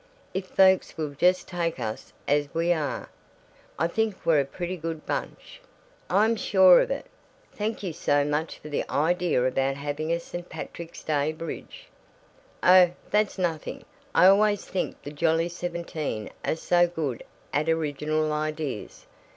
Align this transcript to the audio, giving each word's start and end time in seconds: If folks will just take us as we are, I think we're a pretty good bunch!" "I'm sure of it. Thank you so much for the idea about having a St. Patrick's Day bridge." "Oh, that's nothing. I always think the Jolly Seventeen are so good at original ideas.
If 0.33 0.47
folks 0.47 0.97
will 0.97 1.11
just 1.11 1.47
take 1.47 1.79
us 1.79 2.11
as 2.27 2.51
we 2.55 2.73
are, 2.73 3.07
I 3.77 3.87
think 3.87 4.15
we're 4.25 4.39
a 4.39 4.45
pretty 4.45 4.75
good 4.75 5.05
bunch!" 5.05 5.61
"I'm 6.09 6.35
sure 6.35 6.81
of 6.81 6.89
it. 6.89 7.05
Thank 7.53 7.83
you 7.83 7.93
so 7.93 8.25
much 8.25 8.57
for 8.57 8.69
the 8.69 8.83
idea 8.89 9.45
about 9.45 9.75
having 9.75 10.11
a 10.11 10.19
St. 10.19 10.49
Patrick's 10.49 11.03
Day 11.03 11.33
bridge." 11.33 11.85
"Oh, 12.63 12.89
that's 13.11 13.37
nothing. 13.37 13.85
I 14.15 14.25
always 14.25 14.65
think 14.65 14.99
the 15.03 15.13
Jolly 15.13 15.49
Seventeen 15.49 16.31
are 16.43 16.55
so 16.55 16.87
good 16.87 17.23
at 17.53 17.69
original 17.69 18.33
ideas. 18.33 19.05